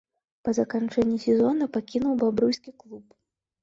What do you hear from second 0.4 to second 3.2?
Па заканчэнні сезона пакінуў бабруйскі клуб.